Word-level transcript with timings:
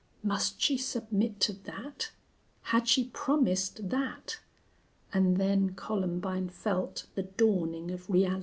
Must 0.23 0.59
she 0.59 0.79
submit 0.79 1.39
to 1.41 1.53
that? 1.53 2.09
Had 2.63 2.87
she 2.87 3.09
promised 3.13 3.89
that? 3.91 4.39
And 5.13 5.37
then 5.37 5.75
Columbine 5.75 6.49
felt 6.49 7.05
the 7.13 7.21
dawning 7.21 7.91
of 7.91 8.09
realities. 8.09 8.39